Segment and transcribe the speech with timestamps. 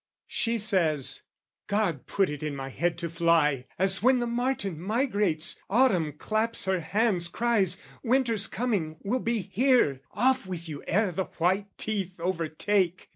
[0.25, 1.21] She says,
[1.67, 6.65] "God put it in my head to fly, "As when the martin migrates: autumn claps
[6.65, 12.19] "Her hands, cries 'Winter's coming, will be here, "'Off with you ere the white teeth
[12.19, 13.09] overtake!